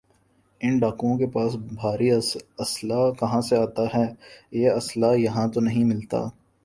ان 0.61 0.77
ڈاکوؤں 0.79 1.17
کے 1.17 1.27
پاس 1.27 1.55
بھاری 1.73 2.09
اسلحہ 2.11 3.11
کہاں 3.19 3.41
سے 3.41 3.55
آتا 3.57 3.83
ہے 3.95 4.05
یہ 4.53 4.69
اسلحہ 4.71 5.15
یہاں 5.17 5.47
تو 5.47 5.59
نہیں 5.59 5.85
بنتا 5.91 6.21